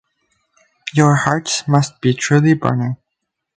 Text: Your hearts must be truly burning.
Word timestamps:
Your 0.95 1.13
hearts 1.15 1.67
must 1.67 2.01
be 2.01 2.15
truly 2.15 2.55
burning. 2.55 2.95